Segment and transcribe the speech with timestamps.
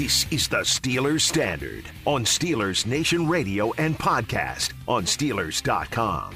[0.00, 6.34] This is the Steelers Standard on Steelers Nation Radio and podcast on Steelers.com.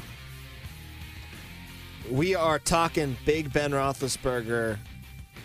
[2.11, 4.76] We are talking Big Ben Roethlisberger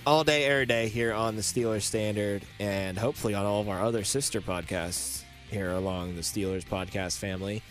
[0.05, 3.81] all day, every day here on the Steelers Standard, and hopefully on all of our
[3.81, 7.63] other sister podcasts here along the Steelers podcast family.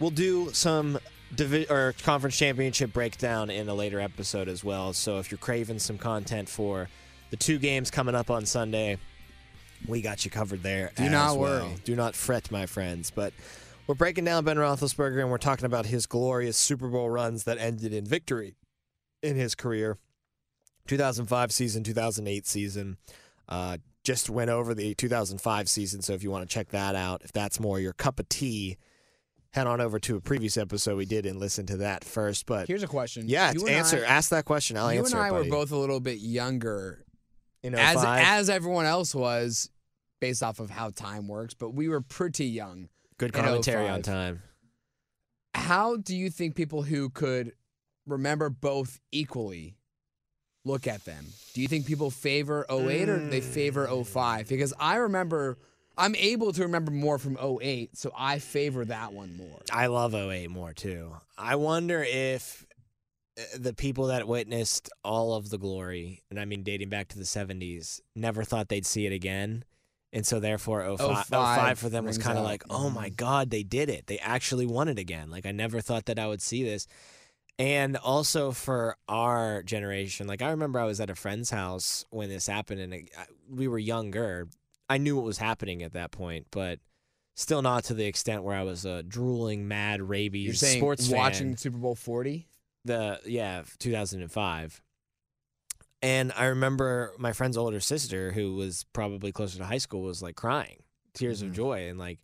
[0.00, 0.98] We'll do some
[1.36, 4.92] divi- or conference championship breakdown in a later episode as well.
[4.92, 6.88] So if you're craving some content for
[7.30, 8.98] the two games coming up on Sunday,
[9.88, 10.92] we got you covered there.
[10.96, 11.66] Do as not well.
[11.66, 11.74] worry.
[11.84, 13.10] Do not fret, my friends.
[13.10, 13.32] But
[13.86, 17.58] we're breaking down Ben Roethlisberger and we're talking about his glorious Super Bowl runs that
[17.58, 18.54] ended in victory
[19.22, 19.98] in his career.
[20.88, 22.96] 2005 season, 2008 season.
[23.48, 27.22] Uh, just went over the 2005 season, so if you want to check that out,
[27.22, 28.76] if that's more your cup of tea,
[29.50, 32.46] head on over to a previous episode we did and listen to that first.
[32.46, 33.28] But Here's a question.
[33.28, 33.98] yeah, You answer.
[33.98, 34.76] I- ask that question.
[34.76, 35.16] I'll you answer.
[35.16, 37.04] and I it, were both a little bit younger,
[37.62, 39.70] in as as everyone else was,
[40.22, 41.52] based off of how time works.
[41.52, 42.88] But we were pretty young.
[43.18, 44.40] good commentary on time.
[45.52, 47.52] How do you think people who could
[48.06, 49.74] remember both equally
[50.64, 51.26] look at them?
[51.54, 54.48] Do you think people favor 08 or they favor 05?
[54.48, 55.58] Because I remember,
[55.98, 59.60] I'm able to remember more from 08, so I favor that one more.
[59.72, 61.16] I love 08 more too.
[61.36, 62.64] I wonder if
[63.36, 67.18] uh, the people that witnessed all of the glory, and I mean dating back to
[67.18, 69.64] the 70s, never thought they'd see it again.
[70.12, 73.16] And so therefore 05, 05 05 for them was kind of like, "Oh my Mhm.
[73.16, 74.06] god, they did it.
[74.06, 76.86] They actually won it again." Like I never thought that I would see this.
[77.58, 82.28] And also for our generation, like I remember I was at a friend's house when
[82.28, 83.10] this happened and it,
[83.48, 84.48] we were younger.
[84.88, 86.80] I knew what was happening at that point, but
[87.36, 91.08] still not to the extent where I was a drooling, mad, rabies You're saying sports
[91.08, 91.56] watching fan.
[91.56, 92.48] Super Bowl 40?
[92.84, 94.82] The yeah, 2005.
[96.02, 100.20] And I remember my friend's older sister, who was probably closer to high school, was
[100.22, 100.82] like crying,
[101.14, 101.46] tears Mhm.
[101.48, 102.18] of joy, and like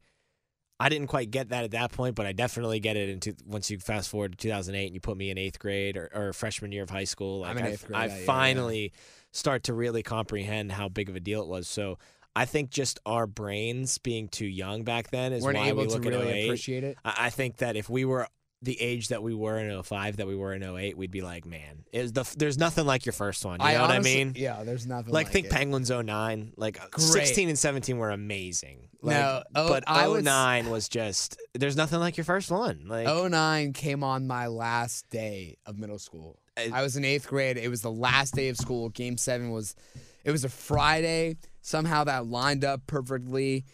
[0.80, 3.68] I didn't quite get that at that point, but I definitely get it into once
[3.68, 6.70] you fast forward to 2008 and you put me in eighth grade or, or freshman
[6.70, 7.40] year of high school.
[7.40, 8.24] Like eighth grade I year, yeah.
[8.24, 8.92] finally
[9.32, 11.66] start to really comprehend how big of a deal it was.
[11.66, 11.98] So
[12.36, 15.88] I think just our brains being too young back then is Weren't why able we
[15.88, 16.44] look at really 08.
[16.46, 16.96] appreciate it.
[17.04, 18.28] I I think that if we were
[18.62, 21.46] the age that we were in 05, that we were in 08, we'd be like,
[21.46, 23.60] man, is the there's nothing like your first one.
[23.60, 24.32] You know what I mean?
[24.36, 25.52] Yeah, there's nothing Like, like, think it.
[25.52, 27.02] Penguins 09, like uh, Great.
[27.06, 28.88] 16 and 17 were amazing.
[29.00, 32.50] Like, No, oh, but I would s- 09 was just there's nothing like your first
[32.50, 32.86] one.
[32.88, 36.38] Like 09 came on my last day of middle school.
[36.56, 37.56] I- I was in eighth grade.
[37.58, 38.88] It was the last day of school.
[38.88, 39.76] Game seven was,
[40.24, 41.36] it was a Friday.
[41.60, 43.64] Somehow that lined up perfectly.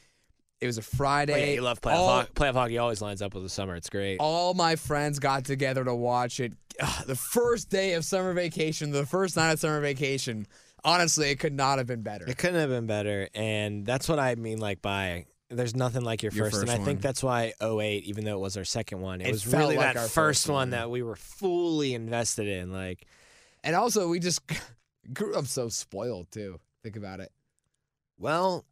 [0.64, 1.32] It was a Friday.
[1.34, 2.30] oh, yeah, you love playoff all, hockey.
[2.34, 3.76] Playoff hockey always lines up with the summer.
[3.76, 4.19] It's great.
[4.19, 6.54] all my friends got together to watch it.
[6.80, 10.47] Ugh, the first day of summer vacation, the first night of summer vacation.
[10.82, 12.26] Honestly, it could not have been better.
[12.26, 14.58] It couldn't have been better, and that's what I mean.
[14.58, 18.04] Like by there's nothing like your, Your first, and first I think that's why 08,
[18.04, 20.02] even though it was our second one, it, It was felt really like that our
[20.04, 20.70] first first one one.
[20.70, 22.72] that we were fully invested in.
[22.72, 23.06] Like
[23.62, 24.41] And also, we just
[25.12, 26.58] grew up so spoiled too.
[26.82, 27.31] Think about it.
[28.19, 28.64] Well,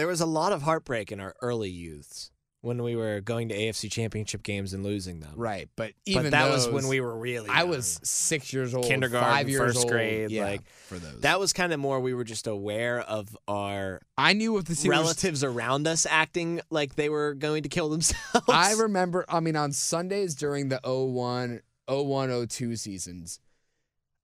[0.00, 2.30] there was a lot of heartbreak in our early youths
[2.62, 5.34] when we were going to AFC championship games and losing them.
[5.36, 7.68] Right, but even but that was when we were really I young.
[7.68, 9.88] was six years old, Kindergarten, five years first old.
[9.90, 11.20] grade, yeah, like, for those.
[11.20, 14.72] that was kind of more we were just aware of our I knew if the
[14.72, 14.88] Steelers.
[14.88, 18.48] relatives around us acting like they were going to kill themselves.
[18.48, 19.26] I remember.
[19.28, 23.38] I mean, on Sundays during the 01, 01, 02 seasons,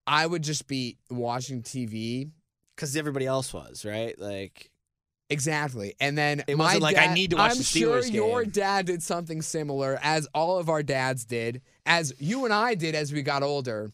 [0.06, 2.30] I would just be watching TV.
[2.74, 4.18] because everybody else was right.
[4.18, 4.70] Like
[5.28, 8.42] Exactly, and then It wasn't like, I need to watch I'm the sure Steelers your
[8.42, 8.50] game.
[8.52, 12.94] dad did something similar, as all of our dads did, as you and I did
[12.94, 13.90] as we got older.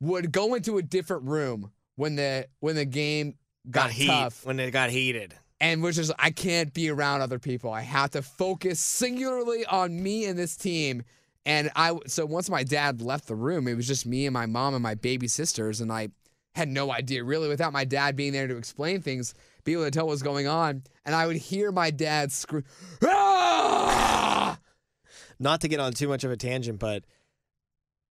[0.00, 3.34] Would go into a different room when the when the game
[3.68, 4.44] got, got, heat tough.
[4.46, 5.34] when it got heated.
[5.60, 7.72] and was just I can't be around other people.
[7.72, 11.02] I have to focus singularly on me and this team.
[11.44, 14.46] And I so once my dad left the room, it was just me and my
[14.46, 16.10] mom and my baby sisters, and I
[16.54, 19.34] had no idea really without my dad being there to explain things,
[19.68, 20.82] be able to tell what was going on.
[21.04, 22.64] And I would hear my dad scream,
[23.04, 24.58] "Ah!"
[25.38, 27.04] Not to get on too much of a tangent, but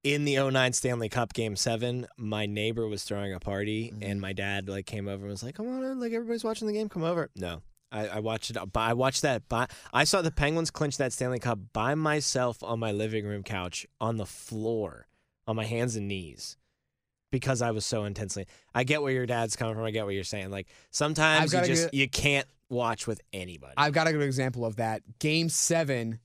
[0.04, 4.04] in the 09 Stanley Cup Game Seven, my neighbor was throwing a party, Mm-hmm.
[4.04, 6.68] and my dad like came over and was like, "Come on, in, like everybody's watching
[6.68, 6.89] the game.
[6.89, 7.62] Come over." No,
[7.92, 8.57] I, I watched it.
[8.75, 9.48] I watched that.
[9.50, 13.44] By, I saw the Penguins clinch that Stanley Cup by myself on my living room
[13.44, 15.07] couch on the floor,
[15.48, 16.57] on my hands and knees.
[17.31, 19.83] Because I was so intensely, I get where your dad's coming from.
[19.83, 20.50] I get what you're saying.
[20.50, 23.74] Like sometimes you just get- you can't watch with anybody.
[23.77, 25.01] I've got a good example of that.
[25.19, 26.19] Game seven,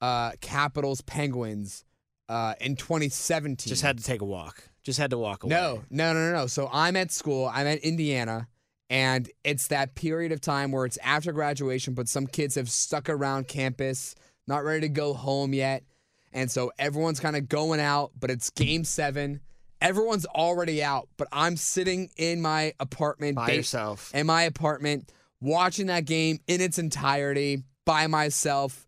[0.00, 1.84] uh, Capitals Penguins,
[2.28, 3.68] uh, in 2017.
[3.70, 4.62] just had to take a walk.
[4.82, 5.50] Just had to walk away.
[5.54, 6.46] No, no, no, no, no.
[6.46, 7.50] So I'm at school.
[7.52, 8.48] I'm at Indiana,
[8.90, 13.10] And it's that period of time where it's after graduation, but some kids have stuck
[13.10, 14.14] around campus,
[14.46, 15.84] not ready to go home yet.
[16.32, 19.40] And so everyone's kind of going out, but it's game seven.
[19.80, 24.12] Everyone's already out, but I'm sitting in my apartment By yourself.
[24.14, 28.86] in my apartment watching that game in its entirety by myself.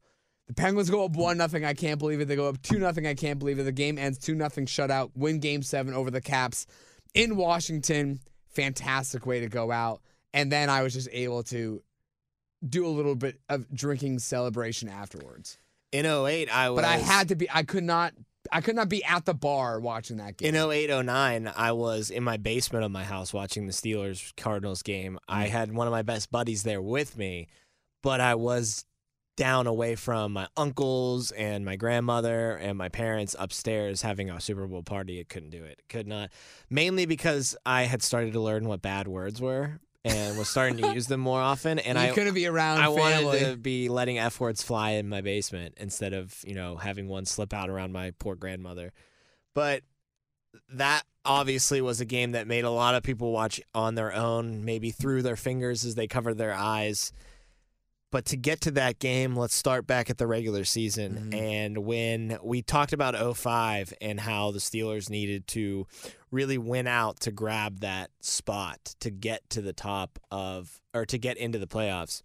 [0.48, 1.64] The Penguins go up one nothing.
[1.64, 2.24] I can't believe it.
[2.26, 3.06] They go up two nothing.
[3.06, 3.62] I can't believe it.
[3.62, 5.10] The game ends two nothing shutout.
[5.14, 6.66] Win game seven over the Caps
[7.14, 8.18] in Washington.
[8.48, 10.02] Fantastic way to go out.
[10.34, 11.82] And then I was just able to
[12.68, 15.56] do a little bit of drinking celebration afterwards.
[15.92, 16.82] In 08, I was.
[16.82, 17.48] But I had to be.
[17.50, 18.12] I could not.
[18.52, 20.54] I could not be at the bar watching that game.
[20.54, 24.82] In 08, 09, I was in my basement of my house watching the Steelers Cardinals
[24.82, 25.18] game.
[25.28, 25.50] I Mm.
[25.50, 27.48] had one of my best buddies there with me,
[28.02, 28.84] but I was
[29.36, 34.66] down away from my uncles and my grandmother and my parents upstairs having a Super
[34.66, 35.18] Bowl party.
[35.18, 35.80] It couldn't do it.
[35.88, 36.30] Could not.
[36.68, 40.94] Mainly because I had started to learn what bad words were and was starting to
[40.94, 41.78] use them more often.
[41.78, 43.24] And you I couldn't be around I family.
[43.24, 47.08] wanted to be letting F words fly in my basement instead of, you know, having
[47.08, 48.92] one slip out around my poor grandmother.
[49.54, 49.82] But
[50.74, 54.64] that obviously was a game that made a lot of people watch on their own,
[54.64, 57.12] maybe through their fingers as they covered their eyes.
[58.12, 61.30] But to get to that game, let's start back at the regular season.
[61.30, 61.34] Mhm.
[61.40, 65.86] And when we talked about 05 and how the Steelers needed to
[66.32, 71.18] really win out to grab that spot to get to the top of, or to
[71.18, 72.22] get into the playoffs,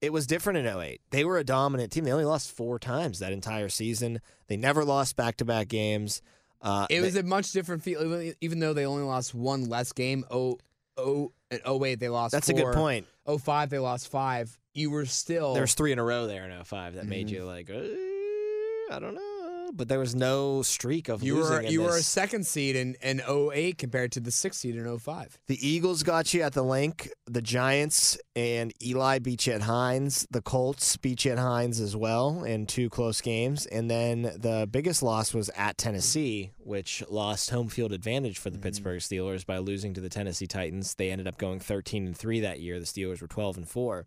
[0.00, 1.00] it was different in 08.
[1.10, 2.04] They were a dominant team.
[2.04, 4.20] They only lost four times that entire season.
[4.46, 6.22] They never lost back to back games.
[6.62, 9.92] Uh, It they- was a much different feel, even though they only lost one less
[9.92, 10.24] game.
[10.30, 10.58] Oh,
[10.96, 13.06] oh, and 08, they lost that's a good point.
[13.26, 14.58] 05, they lost five.
[14.76, 15.54] You were still.
[15.54, 17.30] There's three in a row there in 05 that made Mhm.
[17.30, 19.32] you like, uh, I don't know.
[19.72, 21.52] But there was no streak of you losing.
[21.52, 22.06] were in you were a this.
[22.06, 25.38] second seed in, in 08 compared to the sixth seed in 05.
[25.48, 27.10] The Eagles got you at the Linc.
[27.26, 30.24] The Giants and Eli beat you at Heinz.
[30.30, 33.66] The Colts beat you at Heinz as well in two close games.
[33.66, 38.58] And then the biggest loss was at Tennessee, which lost home field advantage for the
[38.58, 40.94] Pittsburgh Steelers by losing to the Tennessee Titans.
[40.94, 42.78] They ended up going 13 and 3 that year.
[42.78, 44.06] The Steelers were 12 and 4.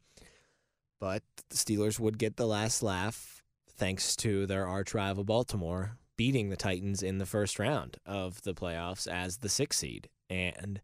[0.99, 6.49] But the Steelers would get the last laugh thanks to their arch rival Baltimore beating
[6.49, 10.09] the Titans in the first round of the playoffs as the sixth seed.
[10.29, 10.81] And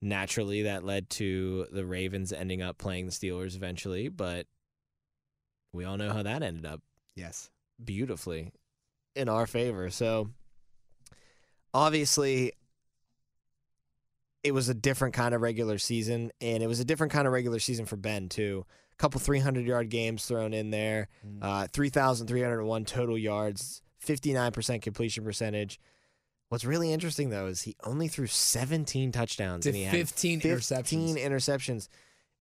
[0.00, 4.46] naturally that led to the Ravens ending up playing the Steelers eventually, but
[5.72, 6.80] we all know how that ended up
[7.16, 7.50] Yes.
[7.84, 8.52] beautifully
[9.16, 9.90] in our favor.
[9.90, 10.30] So
[11.72, 12.52] obviously
[14.44, 17.32] it was a different kind of regular season and it was a different kind of
[17.32, 18.66] regular season for Ben too.
[18.94, 21.08] A couple 300 yard games thrown in there.
[21.42, 25.80] Uh 3,301 total yards, 59% completion percentage.
[26.48, 30.40] What's really interesting though is he only threw 17 touchdowns To and he had 15
[30.40, 31.18] 15 interceptions.
[31.18, 31.88] interceptions.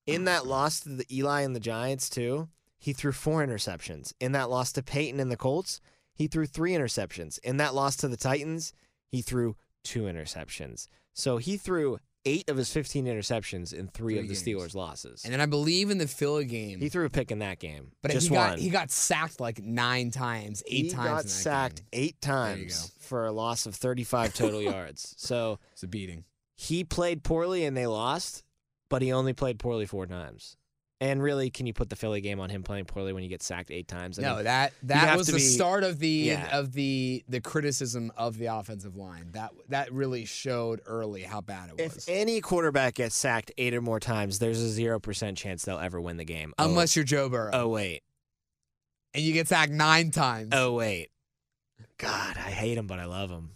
[0.06, 4.12] In that loss to the Eli and the Giants, too, he threw four interceptions.
[4.20, 5.80] In that loss to Peyton and the Colts,
[6.14, 7.40] he threw three interceptions.
[7.40, 8.74] In that loss to the Titans,
[9.08, 10.88] he threw two interceptions.
[11.14, 14.44] So he threw eight of his 15 interceptions in three, Three of the games.
[14.44, 15.24] Steelers' losses.
[15.25, 17.92] And then I believe in the Philly game, he threw a pick in that game.
[18.02, 18.50] but just he one.
[18.52, 21.04] got he got sacked like nine times, eight he times.
[21.08, 21.86] He got sacked game.
[21.94, 25.14] eight times for a loss of 35 total yards.
[25.18, 26.24] So It's a beating.
[26.56, 28.44] he played poorly and they lost,
[28.90, 30.56] but he only played poorly four times.
[31.04, 33.44] And really, can you put the Philly game on him playing poorly when you get
[33.44, 34.18] sacked eight times?
[34.18, 36.57] I no, mean, that that was the be- start of the Yeah.
[36.57, 39.31] of the the criticism of the offensive line.
[39.33, 41.98] That that really showed early how bad it was.
[41.98, 45.78] if any quarterback gets sacked eight or more times, there's a zero percent chance they'll
[45.78, 46.54] ever win the game.
[46.57, 47.52] Oh- Unless you're Joe Burrow.
[47.54, 48.02] oh wait,
[49.14, 50.52] and you get sacked nine times.
[50.54, 51.10] oh wait,
[51.98, 53.50] God, I hate him, but I love him.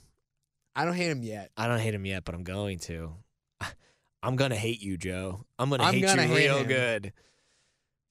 [0.75, 1.51] I don't hate him yet.
[1.55, 3.13] I don't hate him yet, but I'm going to.
[4.21, 5.45] I'm gonna hate you, Joe.
[5.57, 6.67] I'm gonna I'm hate gonna you hate real him.
[6.67, 7.13] good.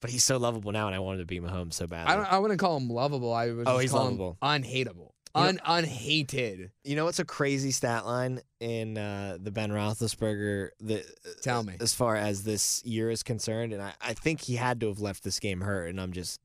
[0.01, 2.13] But he's so lovable now, and I wanted to beat Mahomes so badly.
[2.13, 2.31] I don't.
[2.31, 3.33] I wouldn't call him lovable.
[3.33, 3.67] I would.
[3.67, 4.37] Oh, just he's call lovable.
[4.41, 5.13] Him unhateable.
[5.35, 6.71] You know- Un unhated.
[6.83, 10.69] You know what's a crazy stat line in uh, the Ben Roethlisberger?
[10.79, 11.03] The
[11.41, 11.75] Tell me.
[11.79, 14.99] as far as this year is concerned, and I, I think he had to have
[14.99, 16.39] left this game hurt, and I'm just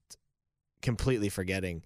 [0.83, 1.83] completely forgetting.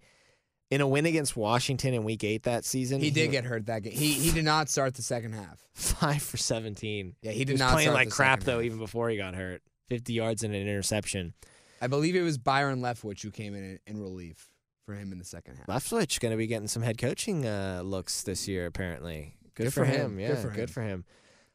[0.71, 3.83] In a win against Washington in Week Eight that season, He did get hurt that
[3.85, 3.93] game.
[3.93, 5.65] He he did not start the second half.
[5.75, 7.15] five for seventeen.
[7.23, 8.65] Yeah, he did He was not playing like crap though, half.
[8.65, 9.63] even before he got hurt.
[9.89, 11.35] Fifty yards and an interception.
[11.81, 14.49] I believe it was Byron Leftwich who came in in relief
[14.85, 15.67] for him in the second half.
[15.67, 19.37] Leftwich going to be getting some head coaching uh, looks this year, apparently.
[19.55, 20.13] Good, Good for, him.
[20.13, 20.21] him.
[20.21, 20.55] Yeah, Good for him.
[20.55, 21.05] Good for him.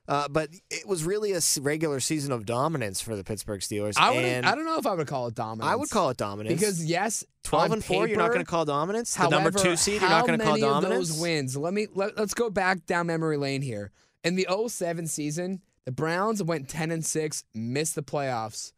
[0.08, 3.94] Uh, but it was really a regular season of dominance for the Pittsburgh Steelers.
[3.98, 4.26] I would.
[4.26, 5.72] and I don't know if I would call it dominance.
[5.72, 8.50] I would call it dominance because yes, 12 on and 4 you're not going to
[8.50, 11.16] call dominance the However, number 2 seed you're not going to call many dominance of
[11.16, 11.56] those wins?
[11.56, 13.92] Let me let, let's go back down memory lane here.
[14.24, 18.74] In the 07 season, The Browns went 10 and 6, missed the playoffs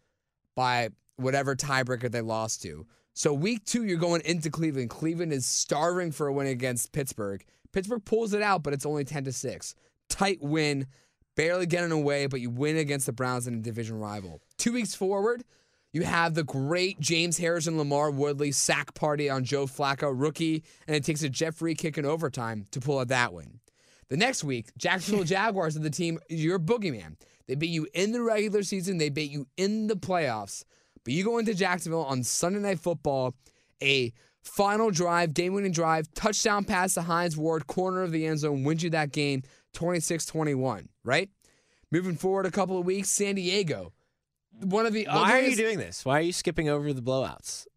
[0.55, 2.85] by whatever tiebreaker they lost to.
[3.13, 4.89] So week two, you're going into Cleveland.
[4.89, 7.45] Cleveland is starving for a win against Pittsburgh.
[7.71, 9.75] Pittsburgh pulls it out, but it's only 10 to 6.
[10.09, 10.87] Tight win,
[11.35, 14.41] barely getting away, but you win against the Browns in a division rival.
[14.57, 15.43] Two weeks forward,
[15.91, 20.95] you have the great James Harrison LaMarr Woodley sack party on Joe Flacco, rookie, and
[20.95, 23.59] it takes a Jeff Reed kick in overtime to pull out that win.
[24.09, 27.15] The next week, Jacksonville Jaguars are the team, your boogeyman.
[27.47, 30.63] They beat you in the regular season, they beat you in the playoffs.
[31.03, 33.35] But you go into Jacksonville on Sunday Night Football,
[33.81, 38.39] a final drive, game winning drive, touchdown pass to Hines Ward, corner of the end
[38.39, 39.43] zone, wins you that game
[39.73, 41.29] 26 21, right?
[41.91, 43.93] Moving forward a couple of weeks, San Diego.
[44.61, 46.05] One of the Why are you doing this?
[46.05, 47.67] Why are you skipping over the blowouts?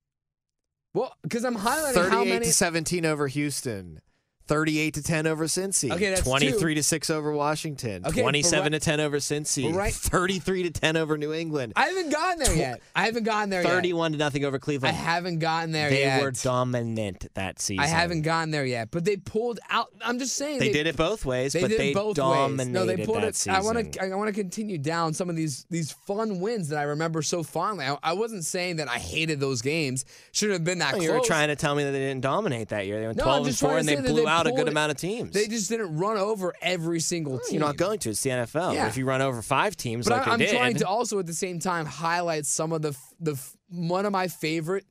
[0.95, 2.47] Well, because I'm highlighting 38 how many.
[2.47, 4.00] to 17 over Houston.
[4.47, 5.91] 38 to 10 over Cincy.
[5.93, 8.07] Okay, that's 23 to 6 over Washington.
[8.07, 9.75] Okay, 27 right- to 10 over Cincy.
[9.75, 11.73] right- 33 to 10 over New England.
[11.76, 12.81] I haven't gotten there yet.
[12.95, 13.69] I haven't gotten there yet.
[13.71, 14.95] 31 to nothing over Cleveland.
[14.97, 16.19] I haven't gotten there they yet.
[16.19, 17.83] They were dominant that season.
[17.85, 19.88] I haven't gotten there yet, but they pulled out.
[20.05, 22.69] I'm just saying They did it both ways, They but did they both dominated ways.
[22.69, 23.37] No, they pulled that it.
[23.37, 23.55] season.
[23.55, 24.03] I want to.
[24.03, 27.43] I want to continue down some of these these fun wins that I remember so
[27.43, 27.85] fondly.
[27.87, 30.05] I, I wasn't saying that I hated those games.
[30.33, 31.05] Shouldn't have been that Oh, close.
[31.05, 33.00] you were trying to tell me that they didn't dominate that year.
[33.00, 34.90] They went 12 I'm and just 4 and they blew they out a good amount
[34.90, 35.33] of teams.
[35.33, 37.59] They just didn't run over every single team.
[37.59, 38.11] You're not going to.
[38.11, 38.75] It's the NFL.
[38.75, 38.87] Yeah.
[38.87, 41.35] If you run over five teams But like I, did, trying to also at the
[41.35, 44.85] same time highlight some of the the one of my favorite.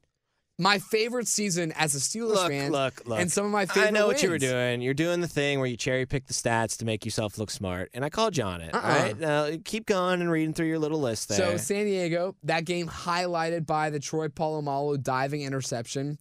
[0.57, 3.19] My favorite season as a Steelers look, fan, look, look.
[3.19, 3.89] and some of my favorite.
[3.89, 4.81] I know what you were doing.
[4.81, 7.89] You're doing the thing where you cherry pick the stats to make yourself look smart,
[7.93, 8.73] and I called you on it.
[8.73, 8.81] Uh-uh.
[8.81, 11.37] All right, now keep going and reading through your little list there.
[11.37, 16.19] So San Diego, that game highlighted by the Troy Polamalu diving interception.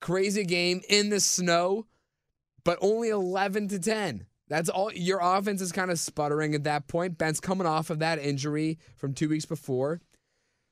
[0.00, 1.86] Crazy game in the snow,
[2.64, 4.26] but only 11 to 10.
[4.48, 4.92] That's all.
[4.92, 7.16] Your offense is kind of sputtering at that point.
[7.16, 10.00] Ben's coming off of that injury from two weeks before.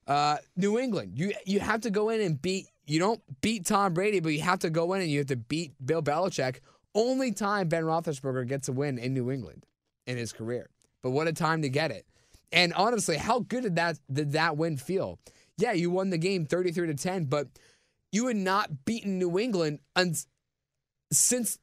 [0.06, 2.66] Uh, New England, you you have to go in and beat.
[2.86, 5.36] You don't beat Tom Brady, but you have to go in and you have to
[5.36, 6.58] beat Bill Belichick.
[6.94, 9.64] Only time Ben Roethlisberger gets a win in New England
[10.06, 10.68] in his career.
[11.02, 12.04] But what a time to get it!
[12.52, 15.18] And honestly, how good did that did that win feel?
[15.56, 17.48] Yeah, you won the game 33 to 10, but
[18.10, 20.14] you had not beaten New England un-
[21.12, 21.58] since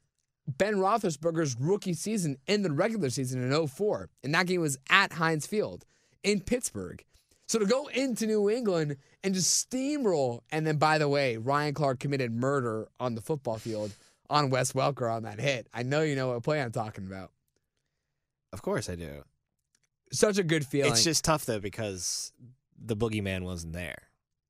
[0.58, 4.10] Ben Roethlisberger's rookie season in the regular season in 04.
[4.24, 5.86] And that game was at Heinz Field
[6.24, 7.04] in Pittsburgh.
[7.48, 11.74] So to go into New England and just steamroll, and then by the way, Ryan
[11.74, 13.92] Clark committed murder on the football field
[14.30, 15.68] on Wes Welker on that hit.
[15.74, 17.32] I know you know what play I'm talking about.
[18.54, 19.24] of course I do.
[20.12, 20.92] Such a good feeling.
[20.92, 22.32] It's just tough though because
[22.80, 24.04] the boogeyman wasn't there.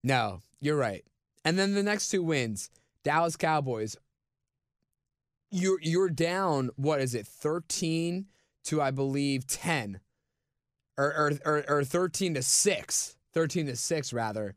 [0.03, 1.03] No, you're right.
[1.45, 2.69] And then the next two wins,
[3.03, 3.95] Dallas Cowboys.
[5.51, 6.69] You're you're down.
[6.75, 7.25] What is it?
[7.25, 8.27] Thirteen
[8.65, 9.99] to I believe ten,
[10.97, 13.15] or or or, or thirteen to six.
[13.33, 14.55] Thirteen to six rather.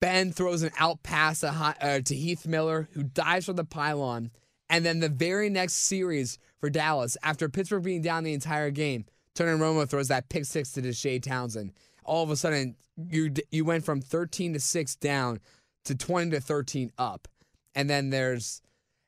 [0.00, 4.30] Ben throws an out pass to, uh, to Heath Miller, who dives from the pylon.
[4.68, 9.06] And then the very next series for Dallas, after Pittsburgh being down the entire game,
[9.34, 11.72] Tony Romo throws that pick six to Deshea Townsend.
[12.04, 12.76] All of a sudden,
[13.08, 15.40] you you went from 13 to six down
[15.84, 17.28] to 20 to 13 up.
[17.74, 18.62] And then there's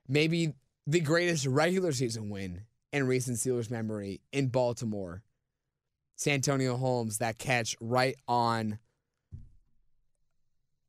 [0.08, 0.54] maybe
[0.86, 2.62] the greatest regular season win
[2.92, 5.22] in recent Steelers memory in Baltimore.
[6.16, 8.78] Santonio Holmes, that catch right on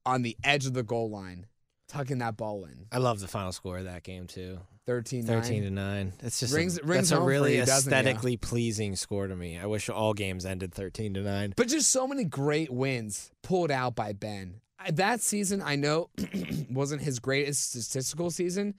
[0.05, 1.47] on the edge of the goal line,
[1.89, 2.85] tucking that ball in.
[2.93, 4.59] I love the final score of that game too.
[4.85, 6.13] 13 13 to 9.
[6.21, 9.59] It's just Rings- a, rings that's a really you, aesthetically pleasing score to me.
[9.59, 11.53] I wish all games ended 13 to 9.
[11.57, 14.61] But just so many great wins pulled out by Ben.
[14.93, 16.09] That season, I know,
[16.69, 18.75] wasn't his greatest statistical season,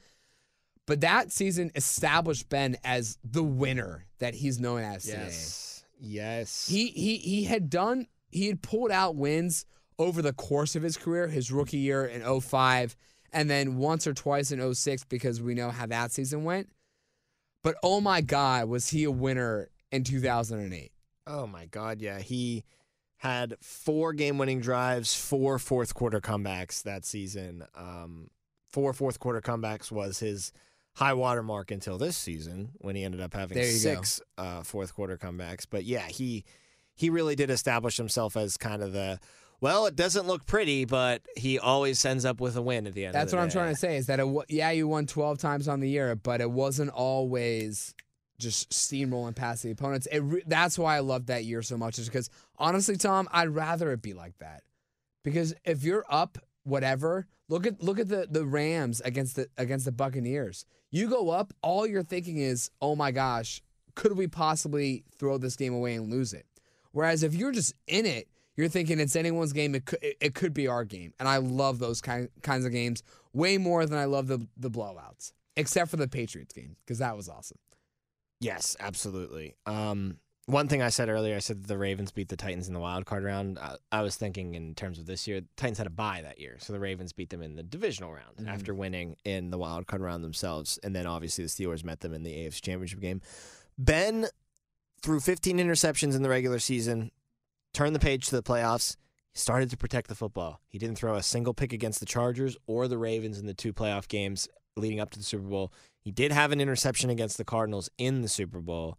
[0.88, 5.18] but that season established Ben as the winner that he's known as today.
[5.24, 5.84] Yes.
[6.00, 6.66] Yes.
[6.66, 9.66] He he he had done he had pulled out wins
[9.98, 12.96] over the course of his career, his rookie year in 05
[13.34, 16.70] and then once or twice in 06 because we know how that season went.
[17.62, 20.90] But oh my god, was he a winner in 2008.
[21.26, 22.20] Oh my God, yeah.
[22.20, 22.64] He
[23.18, 27.66] had four game-winning drives, four fourth quarter comebacks that season.
[27.76, 28.30] Um,
[28.70, 30.52] four fourth quarter comebacks was his
[30.98, 33.78] high water mark until this season when he ended up having There you go.
[33.78, 35.64] six uh, fourth quarter comebacks.
[35.68, 36.44] But yeah, he
[36.96, 39.20] he really did establish himself as kind of the
[39.60, 43.04] well, it doesn't look pretty, but he always ends up with a win at the
[43.04, 43.14] end.
[43.14, 45.38] That's of what the I'm trying to say is that it, yeah, you won 12
[45.38, 47.94] times on the year, but it wasn't always
[48.38, 50.06] just steamrolling past the opponents.
[50.06, 53.48] It re- that's why I love that year so much is because honestly, Tom, I'd
[53.48, 54.62] rather it be like that.
[55.24, 56.38] Because if you're up
[56.68, 60.64] whatever, look at look at the the Rams against the against the Buccaneers.
[60.90, 63.62] You go up, all you're thinking is, "Oh my gosh,
[63.94, 66.46] could we possibly throw this game away and lose it?
[66.92, 69.74] Whereas if you're just in it, you're thinking it's anyone's game.
[69.74, 73.02] It could, it, could be our game, and I love those kind kinds of games
[73.32, 77.16] way more than I love the the blowouts, except for the Patriots game because that
[77.16, 77.58] was awesome.
[78.40, 79.56] Yes, absolutely.
[79.66, 82.74] Um, one thing I said earlier, I said that the Ravens beat the Titans in
[82.74, 83.58] the wild card round.
[83.58, 86.40] I, I was thinking in terms of this year, the Titans had a bye that
[86.40, 88.48] year, so the Ravens beat them in the divisional round Mhm.
[88.48, 92.14] after winning in the wild card round themselves, and then obviously the Steelers met them
[92.14, 93.20] in the AFC Championship game.
[93.76, 94.26] Ben
[95.02, 97.10] threw 15 interceptions in the regular season,
[97.74, 98.96] turned the page to the playoffs.
[99.32, 100.60] He started to protect the football.
[100.66, 103.72] He didn't throw a single pick against the Chargers or the Ravens in the two
[103.74, 105.72] playoff games leading up to the Super Bowl.
[106.00, 108.98] He did have an interception against the Cardinals in the Super Bowl,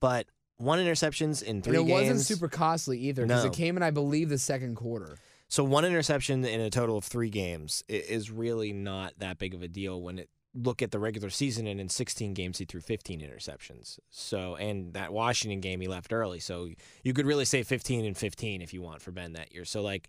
[0.00, 0.26] but
[0.58, 2.26] one interceptions in three and it wasn't games.
[2.26, 3.50] super costly either because No.
[3.50, 5.16] it came in, I believe, the second quarter.
[5.48, 9.54] So one interception in a total of three games i- is really not that big
[9.54, 12.64] of a deal when it look at the regular season and in 16 games he
[12.64, 13.98] threw 15 interceptions.
[14.08, 16.40] So and that Washington game he left early.
[16.40, 16.70] So
[17.04, 19.66] you could really say 15 and 15 if you want for Ben that year.
[19.66, 20.08] So like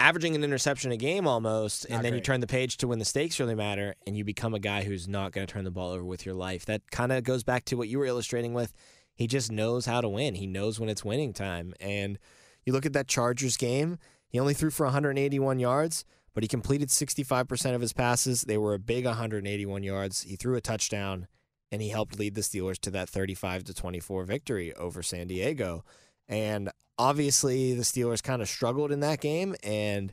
[0.00, 2.24] averaging an interception a game almost and Not then you great.
[2.24, 5.06] turn the page to when the stakes really matter and you become a guy who's
[5.06, 6.66] not going to turn the ball over with your life.
[6.66, 8.72] That kind of goes back to what you were illustrating with.
[9.14, 10.34] He just knows how to win.
[10.34, 12.18] He knows when it's winning time and
[12.64, 16.88] you look at that Chargers game, he only threw for 181 yards, but he completed
[16.88, 18.42] 65% of his passes.
[18.42, 20.22] They were a big 181 yards.
[20.22, 21.28] He threw a touchdown
[21.70, 25.84] and he helped lead the Steelers to that 35 to 24 victory over San Diego.
[26.28, 30.12] And obviously the Steelers kind of struggled in that game and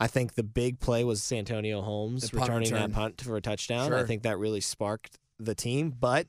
[0.00, 2.90] I think the big play was Santonio Holmes returning return.
[2.90, 3.92] that punt for a touchdown.
[3.92, 6.26] I think that really sparked the team, but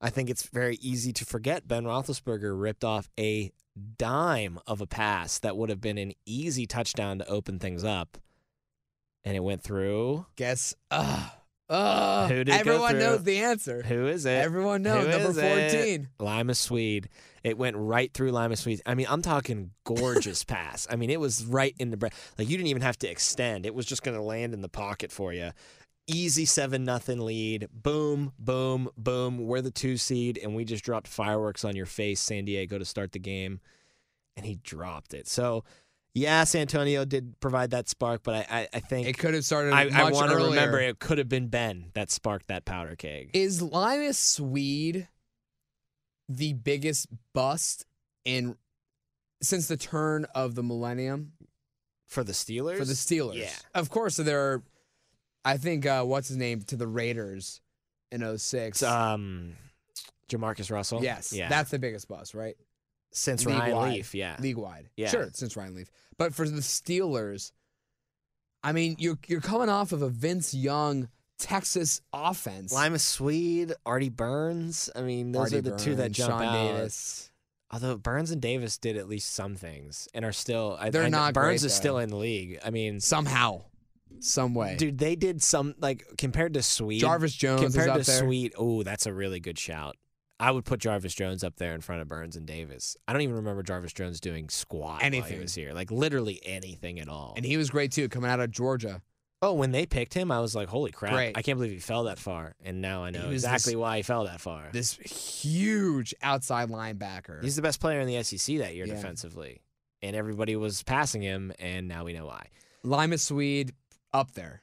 [0.00, 3.52] I think it's very easy to forget Ben Roethlisberger ripped off a
[3.98, 8.18] dime of a pass that would have been an easy touchdown to open things up,
[9.24, 10.26] and it went through.
[10.36, 11.28] Guess, uh,
[11.70, 13.82] uh, Who did everyone knows the answer.
[13.82, 14.42] Who is it?
[14.44, 15.70] Everyone knows Who number is it?
[15.72, 16.08] 14.
[16.18, 17.08] Limas Sweed.
[17.44, 18.82] It went right through Limas Sweed.
[18.84, 20.88] I mean, I'm talking gorgeous pass.
[20.90, 23.66] I mean, it was right in the bre- like you didn't even have to extend.
[23.66, 25.52] It was just going to land in the pocket for you.
[26.12, 27.68] Easy seven nothing lead.
[27.72, 29.38] Boom, boom, boom.
[29.38, 32.84] We're the two seed, and we just dropped fireworks on your face, San Diego, to
[32.84, 33.60] start the game,
[34.36, 35.28] and he dropped it.
[35.28, 35.64] So,
[36.14, 39.72] yeah, Antonio did provide that spark, but I, I, I think It could have started
[39.72, 43.30] I, I want to remember it could have been Ben that sparked that powder keg.
[43.32, 45.06] Is Limas Sweed
[46.28, 47.86] the biggest bust
[48.24, 48.56] in
[49.42, 51.32] since the turn of the millennium
[52.08, 52.78] For the Steelers?
[52.78, 53.36] for the Steelers?
[53.36, 53.50] Yeah.
[53.74, 54.62] Of course, there are.
[55.44, 57.60] I think uh, what's his name to the Raiders
[58.12, 58.82] in 06.
[58.82, 59.54] It's, um,
[60.28, 61.02] JaMarcus Russell.
[61.02, 61.48] yes, yeah.
[61.48, 62.56] that's the biggest bust, right?
[63.12, 63.92] since league Ryan wide.
[63.92, 64.14] Leaf.
[64.14, 64.88] Yeah, League wide.
[64.96, 65.08] Yeah.
[65.08, 65.90] Sure, since Ryan Leaf.
[66.16, 67.52] But for the Steelers,
[68.62, 72.72] I mean, you're you're coming off of a Vince Young Texas offense.
[72.72, 74.90] Limas Sweed, Artie Burns.
[74.94, 76.52] I mean, those Artie are the two that Burns, jump Sean out.
[76.52, 77.26] Davis.
[77.72, 80.78] Although Burns and Davis did at least some things and are still.
[80.90, 82.58] They're I not Burns great, is still in the league.
[82.64, 83.62] I mean, Somehow,
[84.20, 84.76] some way.
[84.76, 87.00] dude, they did some like compared to Sweed.
[87.00, 88.18] Jarvis Jones is compared to there.
[88.18, 88.52] Sweed.
[88.58, 89.96] Oh, that's a really good shout.
[90.38, 92.96] I would put Jarvis Jones up there in front of Burns and Davis.
[93.06, 95.34] I don't even remember Jarvis Jones doing squat Anything.
[95.34, 97.34] he was here, like literally anything at all.
[97.36, 99.02] And he was great too, coming out of Georgia.
[99.42, 101.12] Oh, when they picked him, I was like, "Holy crap!
[101.12, 101.36] Great.
[101.38, 104.02] I can't believe he fell that far." And now I know exactly this- why he
[104.02, 104.68] fell that far.
[104.72, 104.94] This
[105.40, 107.42] huge outside linebacker.
[107.42, 108.94] He's the best player in the SEC that year Yeah.
[108.94, 109.62] defensively,
[110.02, 112.46] and everybody was passing him, and now we know why.
[112.82, 113.72] Limas Sweed
[114.12, 114.62] up there.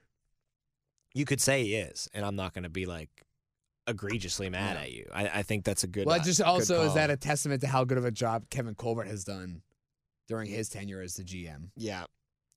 [1.14, 3.10] You could say he is, and I'm not going to be like
[3.88, 4.82] egregiously mad No.
[4.82, 5.08] at you.
[5.14, 6.06] I, I think that's a good.
[6.06, 8.76] well, uh, just also is that a testament to how good of a job Kevin
[8.76, 9.62] Colbert has done
[10.28, 11.70] during his tenure as the GM?
[11.76, 12.06] yeah.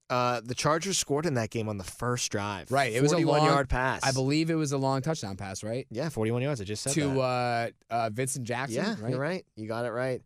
[0.08, 2.68] Uh, the Chargers scored in that game on the first drive.
[2.72, 4.00] Right, it was a 41 long- yard pass.
[4.02, 5.86] I believe it was a long touchdown pass, right?
[5.88, 6.60] Yeah, 41 yards.
[6.60, 8.74] I just said to uh, uh, Vincent Jackson.
[8.82, 9.10] Yeah, right?
[9.10, 9.46] you're right.
[9.54, 10.20] You got it right.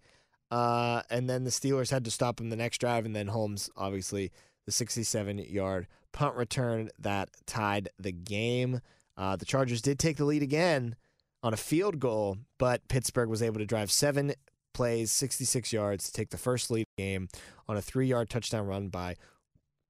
[0.50, 3.68] Uh, and then the Steelers had to stop him the next drive, and then Holmes,
[3.76, 4.32] obviously,
[4.64, 8.80] the 67 yard punt return that tied the game.
[9.18, 10.96] Uh, the Chargers did take the lead again
[11.42, 14.32] on a field goal, but Pittsburgh was able to drive seven
[14.72, 17.28] plays, 66 yards to take the first lead game
[17.68, 19.16] on a three yard touchdown run by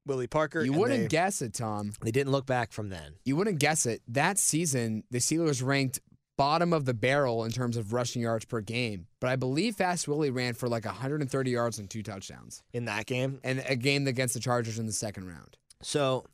[0.06, 0.64] Willie Parker.
[0.64, 1.92] You wouldn't they, guess it, Tom.
[2.02, 3.14] they didn't look back from then.
[3.24, 4.02] You wouldn't guess it.
[4.08, 6.00] That season, the Steelers ranked
[6.36, 9.06] bottom of the barrel in terms of rushing yards per game.
[9.20, 12.62] But I believe Fast Willie ran for like 130 yards and two touchdowns.
[12.72, 15.56] In that game, And a game against the Chargers in the second round.
[15.84, 16.24] So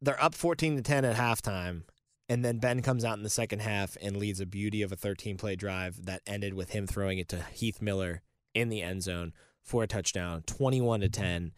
[0.00, 1.82] they're up 14 to 10 at halftime.
[2.28, 4.96] And then Ben comes out in the second half and leads a beauty of a
[4.96, 8.20] 13 play drive that ended with him throwing it to Heath Miller
[8.52, 11.52] in the end zone for a touchdown, 21 to 10.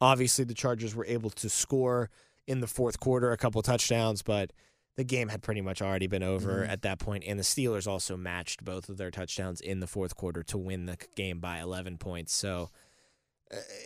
[0.00, 2.10] Obviously, the Chargers were able to score
[2.46, 4.52] in the fourth quarter a couple touchdowns, but
[4.96, 6.68] the game had pretty much already been over Mhm.
[6.68, 7.22] at that point.
[7.24, 10.86] and the Steelers also matched both of their touchdowns in the fourth quarter to win
[10.86, 12.34] the game by 11 points.
[12.34, 12.70] So,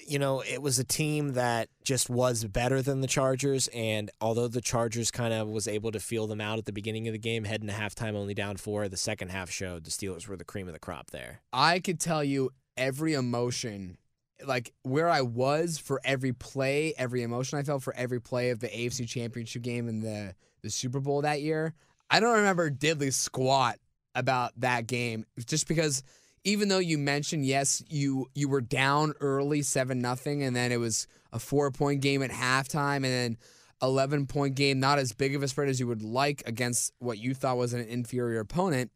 [0.07, 4.48] you know, it was a team that just was better than the Chargers, and although
[4.48, 7.18] the Chargers kind of was able to feel them out at the beginning of the
[7.18, 10.44] game, heading to halftime only down four, the second half showed the Steelers were the
[10.44, 11.40] cream of the crop there.
[11.53, 13.96] I could tell you every emotion,
[14.44, 18.61] like where I was for every play, every emotion I felt for every play of
[18.61, 21.74] the AFC Championship game and the the Super Bowl that year.
[22.11, 23.79] I don't remember diddly squat
[24.14, 26.03] about that game, just because
[26.44, 30.78] even though you mentioned yes, you you were down early seven nothing, and then it
[30.78, 33.38] was a four point game at halftime, and then.
[33.83, 37.18] 11 point game, not as big of a spread as you would like against what
[37.18, 38.90] you thought was an inferior opponent.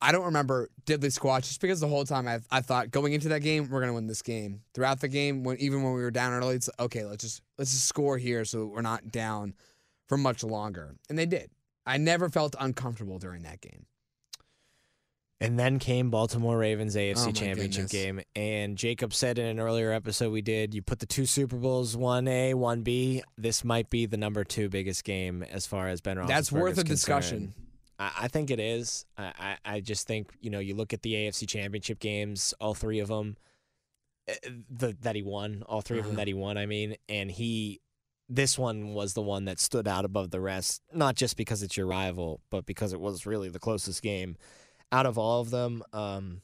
[0.00, 3.28] I don't remember diddly squat just because the whole time I, I thought going into
[3.30, 4.62] that game we're gonna win this game.
[4.74, 7.04] Throughout the game, when even when we were down early, it's okay.
[7.04, 9.54] Let's just let's just score here so we're not down
[10.06, 11.50] for much longer, and they did.
[11.84, 13.86] I never felt uncomfortable during that game.
[15.40, 17.92] And then came Baltimore Ravens AFC Oh, Championship goodness.
[17.92, 18.20] game.
[18.34, 21.96] And Jacob said in an earlier episode we did, you put the two Super Bowls,
[21.96, 23.22] one A, one B.
[23.36, 26.78] This might be the number two biggest game as far as Ben Roethlisberger That's worth
[26.78, 27.54] a discussion.
[28.00, 29.06] I, I think it is.
[29.16, 32.98] I, I, just think you know you look at the AFC Championship games, all three
[32.98, 33.36] of them,
[34.26, 34.34] eh,
[34.68, 36.20] the that he won, all 3 of them Uh-huh.
[36.20, 36.58] that he won.
[36.58, 37.80] I mean, and he.
[38.28, 41.76] This one was the one that stood out above the rest, not just because it's
[41.78, 44.36] your rival, but because it was really the closest game
[44.92, 45.82] out of all of them.
[45.92, 46.42] Um,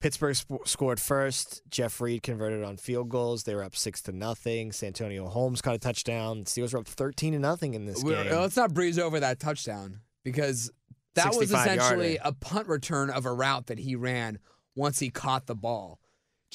[0.00, 1.62] Pittsburgh sp- scored first.
[1.70, 3.44] Jeff Reed converted on field goals.
[3.44, 4.70] They were up six to nothing.
[4.72, 6.44] Santonio Holmes caught a touchdown.
[6.44, 8.32] Steelers were up thirteen to nothing in this We're- game.
[8.34, 10.70] Let's not breeze over that touchdown because
[11.14, 12.28] that was essentially yarder.
[12.28, 14.38] a punt return of a route that he ran
[14.76, 16.00] once he caught the ball,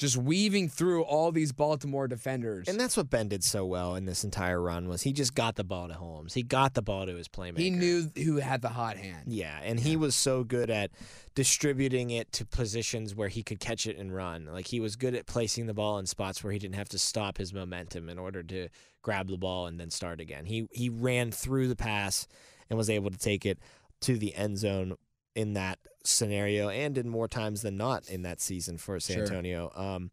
[0.00, 2.68] just weaving through all these Baltimore defenders.
[2.68, 5.56] And that's what Ben did so well in this entire run was he just got
[5.56, 6.32] the ball to Holmes.
[6.32, 7.58] He got the ball to his playmaker.
[7.58, 9.24] he knew who had the hot hand.
[9.26, 10.90] Yeah, and he was so good at
[11.34, 14.46] distributing it to positions where he could catch it and run.
[14.46, 16.98] Like he was good at placing the ball in spots where he didn't have to
[16.98, 18.68] stop his momentum in order to
[19.02, 20.46] grab the ball and then start again.
[20.46, 22.26] He he ran through the pass
[22.70, 23.58] and was able to take it
[24.00, 24.94] to the end zone
[25.34, 29.24] in that scenario and in more times than not in that season for San Sure.
[29.26, 29.70] Antonio.
[29.74, 30.10] Um,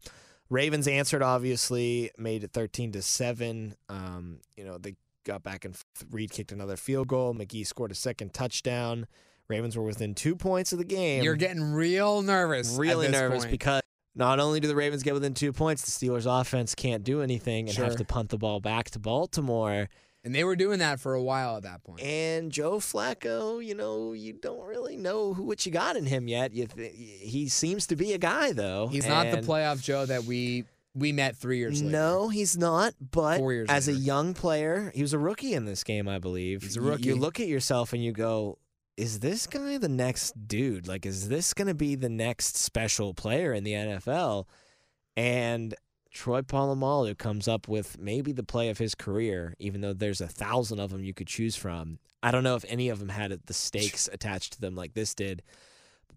[0.50, 3.74] Ravens answered obviously, made it 13 to 7.
[3.88, 5.76] Um, you know, they got back and.
[6.10, 7.34] Reed kicked another field goal.
[7.34, 9.06] McGahee scored a second touchdown.
[9.48, 11.22] Ravens were within 2 points of the game.
[11.22, 12.76] You're getting real nervous.
[12.76, 13.50] really nervous point.
[13.50, 13.82] because
[14.14, 17.68] not only do the Ravens get within 2 points, the Steelers offense can't do anything
[17.68, 19.88] and have to punt the ball back to Baltimore.
[20.28, 22.02] And they were doing that for a while at that point.
[22.02, 26.28] And Joe Flacco, you know, you don't really know who what you got in him
[26.28, 26.52] yet.
[26.52, 28.88] You th- he seems to be a guy though.
[28.88, 30.64] He's not the playoff Joe that we
[30.94, 31.92] we met three years later.
[31.92, 32.92] No, he's not.
[33.00, 36.18] But Four years as a young player, he was a rookie in this game, I
[36.18, 36.62] believe.
[36.62, 37.12] He's a Y- You, rookie.
[37.14, 38.58] look at yourself and you go,
[38.96, 40.86] "Is this guy the next dude?
[40.88, 44.46] Like, is this going to be the next special player in the NFL?"
[45.16, 45.74] And
[46.18, 50.26] Troy Polamalu comes up with maybe the play of his career, even though there's a
[50.26, 52.00] thousand of them you could choose from.
[52.24, 55.14] I don't know if any of them had the stakes attached to them like this
[55.14, 55.44] did.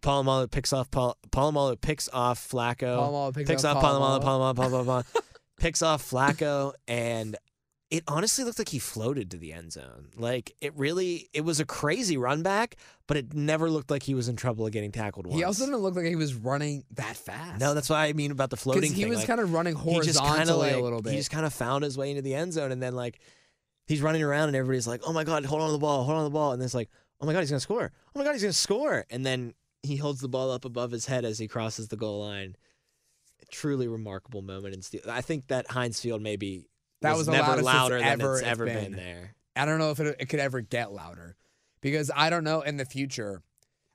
[0.01, 4.55] Polamalu picks off Pal- Polamalu picks off Flacco Polamalu picks, picks off Palomalo, Polamalu.
[4.55, 5.21] Palomalo, Palomalo,
[5.59, 7.35] picks off Flacco, and
[7.91, 10.07] it honestly looked like he floated to the end zone.
[10.15, 14.15] Like it really, it was a crazy run back, but it never looked like he
[14.15, 15.27] was in trouble of getting tackled.
[15.27, 15.37] Once.
[15.37, 17.59] He also didn't look like he was running that fast.
[17.59, 18.93] no, that's what I mean about the floating.
[18.93, 19.09] he thing.
[19.09, 21.11] was like, kind of running horizontally like a little bit.
[21.11, 23.19] he just kind of found his way into the end zone, and then like
[23.87, 26.15] he's running around, and everybody's like, "Oh my god, hold on to the ball, hold
[26.17, 27.91] on to the ball," and then it's like, "Oh my god, he's gonna score!
[28.15, 31.07] Oh my god, he's gonna score!" And then he holds the ball up above his
[31.07, 32.55] head as he crosses the goal line.
[33.41, 35.01] A truly remarkable moment in steel.
[35.09, 36.67] I think that Heinz Field maybe
[37.01, 38.83] That was the never loudest louder than ever- it's it's ever been.
[38.83, 38.95] been.
[38.95, 39.35] there.
[39.55, 41.35] I don't know if it, it could ever get louder
[41.81, 43.41] because I don't know in the future.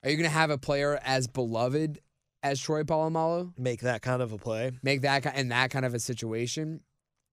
[0.03, 1.99] Are you going to have a player as beloved
[2.43, 3.53] as Troy Polamalu?
[3.59, 4.73] Make that kind of a play.
[4.83, 6.81] Make that in that kind of a situation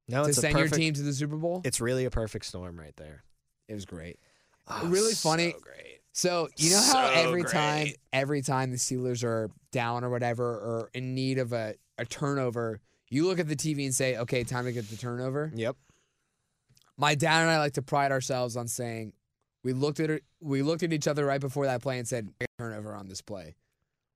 [0.07, 1.61] No, to it's send perfect, your team to the Super Bowl?
[1.65, 3.23] It's really a perfect storm right there.
[3.67, 4.19] it was great.
[4.67, 5.53] Oh, Really so funny.
[5.61, 5.99] great.
[6.13, 10.45] So you know how So every time, every time the Steelers are down or whatever,
[10.45, 14.43] or in need of a, a turnover, you look at the TV and say, "Okay,
[14.43, 15.75] time to get the turnover." Yep.
[16.97, 19.13] My dad and I like to pride ourselves on saying
[19.63, 22.29] we looked at it, we looked at each other right before that play and said,
[22.57, 23.55] "Turnover on this play,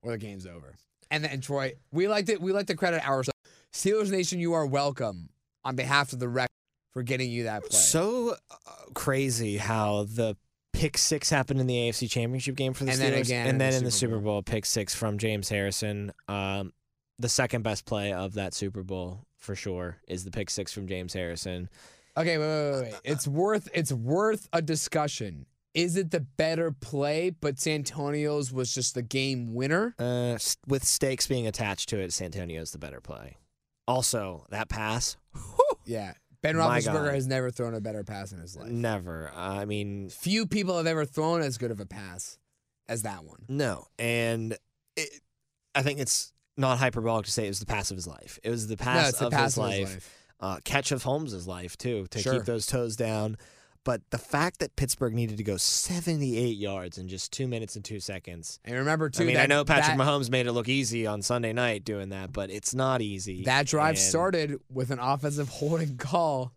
[0.01, 0.75] or the game's over."
[1.09, 2.41] And then Troy, we liked it.
[2.41, 3.37] We like to credit ourselves.
[3.73, 5.29] Steelers Nation, you are welcome
[5.63, 6.49] on behalf of the rec
[6.93, 7.77] for getting you that play.
[7.77, 8.55] So uh,
[8.93, 10.35] crazy how the
[10.73, 13.49] pick six happened in the AFC Championship game for the And Steelers, then again and
[13.49, 16.11] in then the in the Super Super Bowl, pick six from James Harrison.
[16.27, 16.73] Um,
[17.19, 20.87] the second best play of that Super Bowl for sure is the pick six from
[20.87, 21.69] James Harrison.
[22.15, 23.01] Okay, wait, wait, wait, wait.
[23.03, 25.45] It's worth it's worth a discussion.
[25.73, 29.93] Is it the better play, but Santonio's was just the game winner?
[29.99, 33.37] Uh, with stakes being attached to it, Santonio's the better play.
[33.87, 35.17] Also, that pass,
[35.85, 36.13] Yeah.
[36.41, 38.69] Ben Roethlisberger has never thrown a better pass in his life.
[38.69, 39.31] never.
[39.35, 42.37] I mean, Few people have ever thrown as good of a pass
[42.89, 43.43] as that one.
[43.47, 43.85] no.
[43.99, 44.57] And
[44.95, 45.09] it,
[45.75, 48.39] I think it's not hyperbolic to say it was the pass of his life.
[48.43, 49.77] It was the pass no, the of pass his of life.
[49.79, 50.17] his life.
[50.39, 52.33] uh, catch of Holmes's life too to Sure.
[52.33, 53.37] keep those toes down.
[53.83, 57.85] But the fact that Pittsburgh needed to go 78 yards in just two minutes and
[57.85, 58.59] two seconds.
[58.65, 61.07] And remember too, I mean, that, I know Patrick that, Mahomes made it look easy
[61.07, 63.43] on Sunday night doing that, but it's not easy.
[63.45, 66.51] that drive And started with an offensive holding call,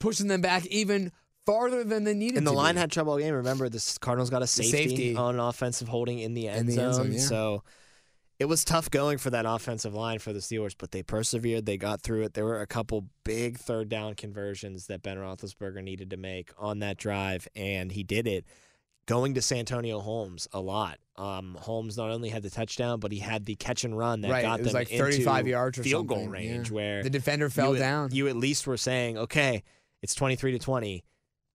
[0.00, 1.12] pushing them back even
[1.44, 2.80] farther than they needed And the line be.
[2.80, 3.34] had trouble game.
[3.34, 5.16] Remember, the Cardinals got a safety, safety.
[5.16, 6.84] on an offensive holding in the end the zone.
[6.86, 7.18] end zone, yeah.
[7.20, 7.62] So
[8.38, 11.66] it was tough going for that offensive line for the Steelers, but they persevered.
[11.66, 12.34] They got through it.
[12.34, 16.80] There were a couple big third down conversions that Ben Roethlisberger needed to make on
[16.80, 18.44] that drive, and he did it.
[19.06, 20.98] Going to Santonio Holmes a lot.
[21.16, 24.30] Um, Holmes not only had the touchdown, but he had the catch and run that
[24.30, 26.70] Right, got it was them like 35 into yards or field goal range.
[26.70, 26.74] yeah.
[26.74, 28.08] Where the defender you fell at- down.
[28.12, 29.62] You at least were saying, okay,
[30.02, 31.04] it's 23 to 20.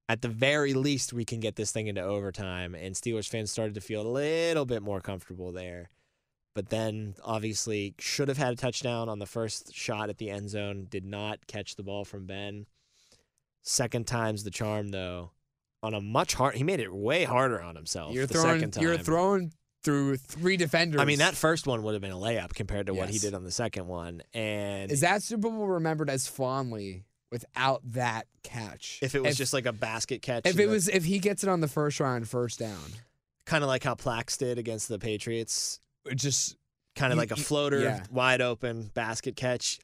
[0.07, 2.75] At the very least, we can get this thing into overtime.
[2.75, 5.89] And Steelers fans started to feel a little bit more comfortable there.
[6.55, 10.49] But then, obviously, should have had a touchdown on the first shot at the end
[10.49, 10.87] zone.
[10.89, 12.65] Did not catch the ball from Ben.
[13.61, 15.31] Second time's the charm, though.
[15.83, 18.13] On a much hard, he made it way harder on himself.
[18.13, 18.83] you're the throwing second time.
[18.83, 20.99] you're throwing through three defenders.
[20.99, 23.33] I mean, that first one would have been a layup compared to what he did
[23.33, 24.21] on the second one.
[24.33, 28.99] And is that Super Bowl remembered as fondly without that catch.
[29.01, 31.43] if it was just like a basket catch, if it the- was if he gets
[31.43, 32.83] it on the first round, first down,
[33.45, 35.79] kind of like how Plax did against the Patriots,
[36.15, 36.55] just
[36.95, 38.03] kind of like a floater, yeah.
[38.11, 39.79] wide open basket catch.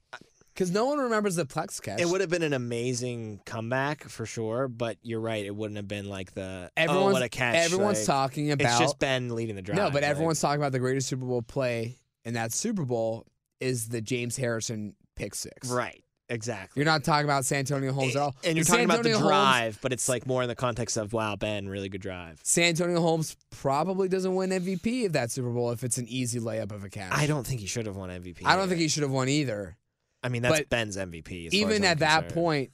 [0.54, 2.00] because no one remembers the Plax catch.
[2.02, 5.88] It would have been an amazing comeback for sure, but you're right, it wouldn't have
[5.88, 7.56] been like the oh Everyone's what a catch.
[7.56, 9.78] everyone's like, talking about It's just Ben leading the drive.
[9.78, 13.26] no, but like- everyone's talking about the greatest Super Bowl play in that Super Bowl
[13.60, 15.70] is the James Harrison pick six.
[15.70, 16.80] right, exactly.
[16.80, 18.36] You're not talking about Santonio Holmes at all.
[18.44, 20.56] and you're And talking about the Santonio Holmes- drive, but it's like more in the
[20.56, 22.40] context of wow, Ben, really good drive.
[22.44, 26.72] Santonio Holmes probably doesn't win MVP of that Super Bowl if it's an easy layup
[26.72, 27.12] of a catch.
[27.14, 28.42] I don't think he should have won MVP.
[28.46, 29.78] I don't think he should have won either.
[30.24, 31.50] I mean, that's but Ben's MVP.
[31.52, 32.34] Even at that concerned.
[32.34, 32.72] point,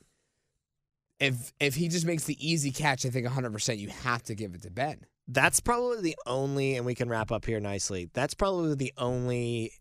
[1.19, 4.35] if if he just makes the easy catch, I think 100 percent you have to
[4.35, 5.05] give it to Ben.
[5.27, 8.09] That's probably the only, and we can wrap up here nicely.
[8.13, 9.71] That's probably the only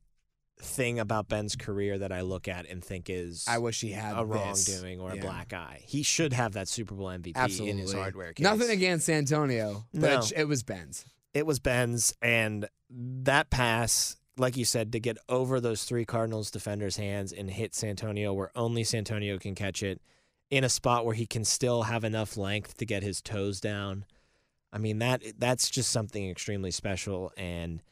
[0.63, 4.13] thing about Ben's career that I look at and think is I wish he had
[4.17, 4.69] a this.
[4.69, 5.21] wrongdoing or Yeah.
[5.21, 5.81] a black eye.
[5.87, 7.71] He should have that Super Bowl MVP Absolutely.
[7.71, 8.45] in his hardware case.
[8.45, 10.19] Nothing against Antonio, but No.
[10.21, 11.05] it, it was Ben's.
[11.35, 16.51] It was Ben's, and that pass, like you said, to get over those three Cardinals
[16.51, 20.01] defenders' hands and hit Santonio where only Santonio can catch it
[20.51, 24.05] in a spot where he can still have enough length to get his toes down.
[24.73, 27.83] I mean that that's just something extremely special, and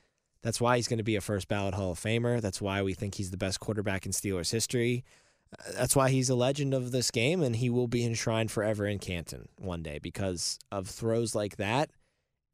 [0.42, 2.40] that's why he's going to be a first ballot Hall of Famer.
[2.40, 5.05] That's why we think he's the best quarterback in Steelers history.
[5.53, 8.87] Uh, That's why he's a legend of this game, and he will be enshrined forever
[8.87, 11.90] in Canton one day because of throws like that,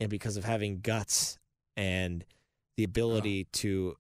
[0.01, 1.39] and because of having guts
[1.77, 2.25] and
[2.77, 3.97] the ability to.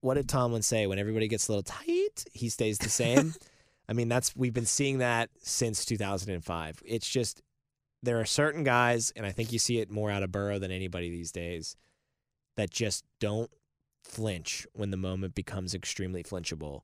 [0.00, 0.88] What did Tomlin say?
[0.88, 3.34] When everybody gets a little tight, he stays the same.
[3.88, 6.82] I mean, that's we've been seeing that since 2005.
[6.84, 7.42] It's just
[8.02, 10.70] there are certain guys, and I think you see it more out of Burrow than
[10.70, 11.76] anybody these days,
[12.56, 13.50] that just don't
[14.04, 16.82] flinch when the moment becomes extremely flinchable.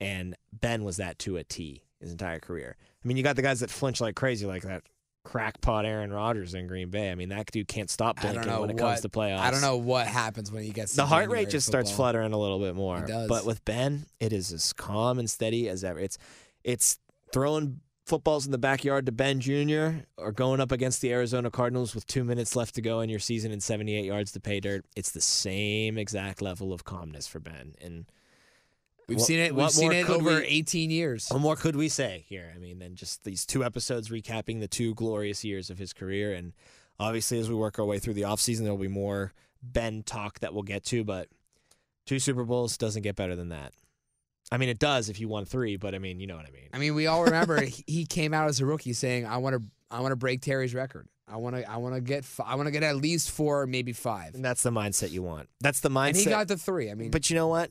[0.00, 2.76] And Ben was that to a T his entire career.
[3.04, 4.82] I mean, you got the guys that flinch like crazy, like that
[5.24, 7.10] crackpot Aaron Rodgers in Green Bay.
[7.10, 9.40] I mean, that dude can't stop blinking when it what- comes to playoffs.
[9.40, 12.38] I don't know what happens when he gets The heart rate just starts fluttering a
[12.38, 12.98] little bit more.
[12.98, 13.28] It does.
[13.28, 15.98] But with Ben, it is as calm and steady as ever.
[15.98, 16.18] It's
[16.62, 16.98] it's
[17.32, 20.04] throwing footballs in the backyard to Ben Jr.
[20.16, 23.18] or going up against the Arizona Cardinals with two minutes left to go in your
[23.18, 24.86] season and 78 yards to pay dirt.
[24.94, 27.74] It's the same exact level of calmness for Ben.
[27.80, 28.06] And
[29.08, 29.54] We've What- seen it.
[29.54, 31.28] We've seen it over we- 18 years.
[31.30, 32.52] what more could we say here?
[32.52, 36.32] I mean, than just these two episodes recapping the two glorious years of his career.
[36.34, 36.54] And
[36.98, 40.40] obviously, as we work our way through the offseason, there will be more Ben talk
[40.40, 41.04] that we'll get to.
[41.04, 41.28] But
[42.04, 43.72] two Super Bowls doesn't get better than that.
[44.52, 46.50] I mean, it does if you won three, but I mean, you know what I
[46.50, 46.68] mean.
[46.72, 49.56] I mean, we all remember he- he came out as a rookie saying, "I want
[49.56, 51.08] to, I want to break Terry's record.
[51.28, 53.66] I want to, I want to get, f- I want to get at least four,
[53.66, 54.36] maybe five.
[54.36, 55.48] And that's the mindset you want.
[55.60, 56.08] That's the mindset.
[56.08, 56.88] And he got the three.
[56.90, 57.70] I mean, but you know what?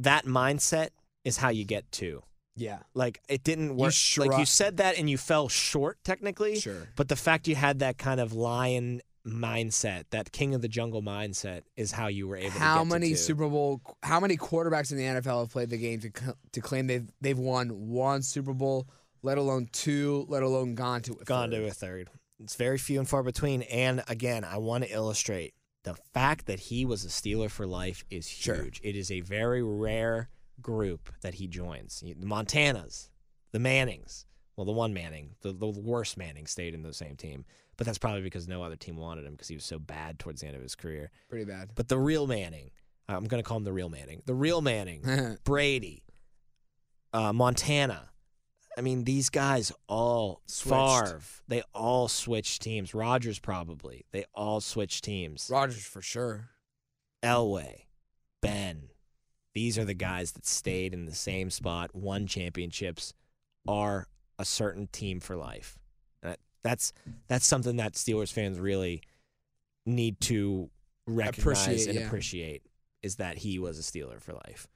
[0.00, 0.88] That mindset
[1.24, 2.22] is how you get two.
[2.56, 3.92] yeah, Like it didn't work.
[3.92, 6.58] shrug- like you said that, and you fell short technically.
[6.58, 6.88] sure.
[6.96, 11.02] But the fact you had that kind of lion mindset, that king of the jungle
[11.02, 12.50] mindset, is how you were able.
[12.50, 13.16] How to many to.
[13.16, 13.80] Super Bowl?
[14.02, 16.10] How many quarterbacks in the NFL have played the game to
[16.52, 18.88] to claim they've they've won one Super Bowl,
[19.22, 21.56] let alone two, let alone gone to a gone third.
[21.56, 22.10] to a third.
[22.40, 23.62] It's very few and far between.
[23.62, 25.54] And again, I want to illustrate
[25.84, 28.56] the fact that he was a Steeler for life is Sure.
[28.56, 28.80] huge.
[28.82, 30.28] It is a very rare
[30.60, 32.00] group that he joins.
[32.00, 33.10] The Montanas,
[33.52, 34.26] the Mannings.
[34.56, 37.44] Well, the one Manning, the, the worst Manning, stayed in the same team.
[37.82, 40.40] But that's probably because no other team wanted him because he was so bad towards
[40.40, 41.10] the end of his career.
[41.28, 41.70] Pretty bad.
[41.74, 42.70] But the real Manning,
[43.08, 44.22] I'm going to call him the real Manning.
[44.24, 46.04] The real Manning Brady,
[47.12, 48.10] uh, Montana.
[48.78, 51.08] I mean, these guys all Switched.
[51.08, 52.94] Favre, they all switched teams.
[52.94, 55.48] Rodgers probably, they all switched teams.
[55.50, 56.50] Rodgers for sure.
[57.20, 57.86] Elway,
[58.42, 58.90] Ben,
[59.54, 63.12] these are the guys that stayed in the same spot, won championships,
[63.66, 64.06] are
[64.38, 65.80] a certain team for life.
[66.62, 66.92] That, that's
[67.28, 69.02] that's something that Steelers fans really
[69.84, 70.70] need to
[71.06, 72.06] recognize Appreciate, and yeah.
[72.06, 72.62] appreciate
[73.02, 74.68] is that he was a Steeler for life.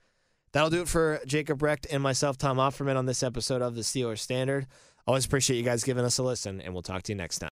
[0.51, 3.81] That'll do it for Jacob Recht and myself, Tom Offerman, on this episode of the
[3.81, 4.67] Steelers Standard.
[5.05, 7.45] Always appreciate you guys giving us a listen, and we'll talk to you next time.